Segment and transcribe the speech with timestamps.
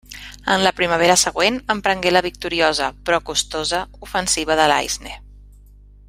[0.53, 5.13] En la primavera següent emprengué la victoriosa però costosa ofensiva de l'Aisne.